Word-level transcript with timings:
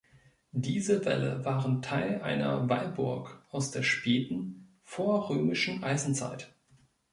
Diese 0.55 1.05
Wälle 1.05 1.45
waren 1.45 1.83
Teil 1.83 2.23
einer 2.23 2.67
Wallburg 2.69 3.45
aus 3.51 3.69
der 3.69 3.83
späten 3.83 4.73
vorrömischen 4.81 5.83
Eisenzeit. 5.83 6.51